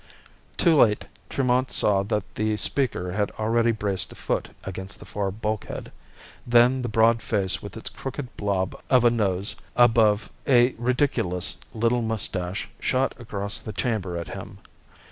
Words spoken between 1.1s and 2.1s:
Tremont saw